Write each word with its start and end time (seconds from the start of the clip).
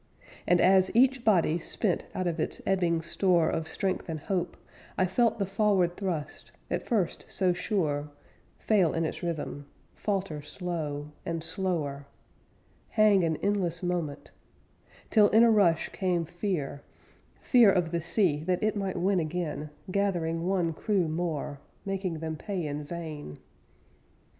And 0.47 0.59
as 0.59 0.89
each 0.95 1.23
body 1.23 1.59
spent 1.59 2.05
out 2.15 2.25
of 2.25 2.39
its 2.39 2.59
ebbing 2.65 3.03
store 3.03 3.51
Of 3.51 3.67
strength 3.67 4.09
and 4.09 4.19
hope, 4.21 4.57
I 4.97 5.05
felt 5.05 5.37
the 5.37 5.45
forward 5.45 5.95
thrust, 5.95 6.51
At 6.71 6.81
first 6.87 7.27
so 7.29 7.53
sure, 7.53 8.09
Fail 8.57 8.95
in 8.95 9.05
its 9.05 9.21
rhythm, 9.21 9.67
Falter 9.93 10.41
slow, 10.41 11.11
And 11.23 11.43
slower 11.43 12.07
Hang 12.89 13.23
an 13.23 13.35
endless 13.43 13.83
moment 13.83 14.31
Till 15.11 15.27
in 15.29 15.43
a 15.43 15.51
rush 15.51 15.89
came 15.89 16.25
fear 16.25 16.81
Fear 17.39 17.71
of 17.71 17.91
the 17.91 18.01
sea, 18.01 18.43
that 18.45 18.63
it 18.63 18.75
might 18.75 18.97
win 18.97 19.19
again, 19.19 19.69
Gathering 19.91 20.47
one 20.47 20.73
crew 20.73 21.07
more, 21.07 21.59
Making 21.85 22.17
them 22.21 22.37
pay 22.37 22.65
in 22.65 22.83
vain. 22.83 23.37